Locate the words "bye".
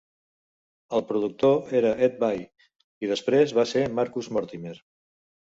2.25-2.49